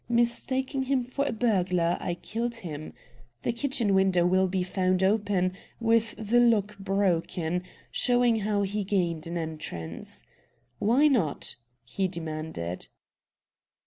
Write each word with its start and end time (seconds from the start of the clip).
Mistaking 0.09 0.81
him 0.81 1.03
for 1.03 1.25
a 1.27 1.31
burglar, 1.31 1.95
I 1.99 2.15
killed 2.15 2.55
him. 2.55 2.93
The 3.43 3.51
kitchen 3.53 3.93
window 3.93 4.25
will 4.25 4.47
be 4.47 4.63
found 4.63 5.03
open, 5.03 5.53
with 5.79 6.15
the 6.17 6.39
lock 6.39 6.75
broken, 6.79 7.61
showing 7.91 8.37
how 8.39 8.63
he 8.63 8.83
gained 8.83 9.27
an 9.27 9.37
entrance. 9.37 10.23
Why 10.79 11.07
not?" 11.07 11.55
he 11.83 12.07
demanded. 12.07 12.87